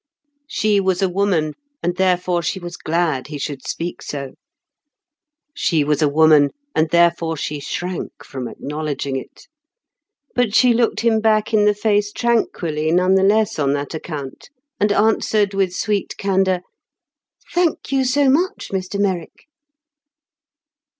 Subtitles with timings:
[0.47, 1.53] She was a woman,
[1.83, 4.33] and therefore she was glad he should speak so.
[5.53, 9.47] She was a woman, and therefore she shrank from acknowledging it.
[10.33, 14.49] But she looked him back in the face tranquilly, none the less on that account,
[14.79, 16.61] and answered with sweet candour,
[17.53, 19.45] "Thank you so much, Mr Merrick."